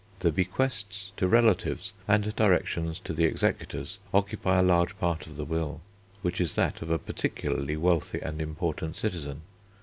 The 0.21 0.31
bequests 0.31 1.11
to 1.17 1.27
relatives 1.27 1.93
and 2.07 2.35
directions 2.35 2.99
to 3.01 3.13
the 3.13 3.25
Executors 3.25 3.99
occupy 4.15 4.57
a 4.57 4.63
large 4.63 4.97
part 4.97 5.27
of 5.27 5.35
the 5.35 5.45
Will, 5.45 5.79
which 6.23 6.41
is 6.41 6.55
that 6.55 6.81
of 6.81 6.89
a 6.89 6.97
particularly 6.97 7.77
wealthy 7.77 8.19
and 8.19 8.41
important 8.41 8.95
citizen. 8.95 9.43